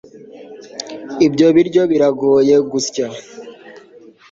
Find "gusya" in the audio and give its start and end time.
2.71-3.05